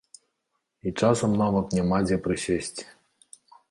[0.87, 2.83] І часам нават няма дзе прысесці.